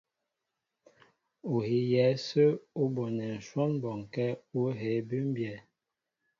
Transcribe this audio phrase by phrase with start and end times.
[1.53, 2.49] Ú hiyɛ ásə̄
[2.81, 5.57] ú bonɛ́ ǹshwɔ́n bɔnkɛ́ ú hēē bʉ́mbyɛ́.